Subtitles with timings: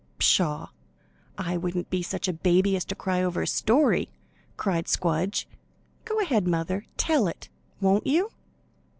[0.17, 0.69] "Pshaw!
[1.37, 4.09] I wouldn't be such a baby as to cry over a story,"
[4.57, 5.45] cried Squdge.
[6.05, 6.85] "Go ahead, mother!
[6.97, 8.31] Tell it, won't you?"